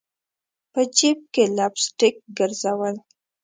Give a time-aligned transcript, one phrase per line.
[0.71, 2.95] په جیب کي لپ سټک ګرزول